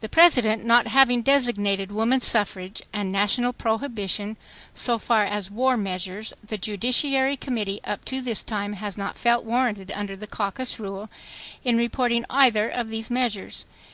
[0.00, 4.38] The President, not having designated woman suffrage and national prohibition
[4.74, 9.44] so far as war measures, the judiciary committee up to this time has not felt
[9.44, 11.10] warranted under the caucus rule,
[11.64, 13.66] in reporting either of these measures.